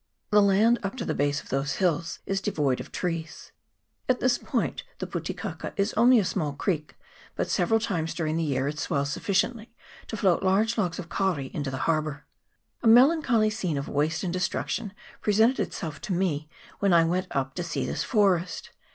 [0.31, 3.51] The land up to the base of those hills is devoid of trees.
[4.09, 6.97] At this point the Pu te kaka is only a small creek,
[7.35, 9.75] but several times during the year it swells sufficiently
[10.07, 12.25] to float large logs of kauri into the harbour.
[12.81, 14.91] A melancholy scene of waste and de struction
[15.21, 16.49] presented itself to me
[16.79, 18.71] when I went up to see this forest.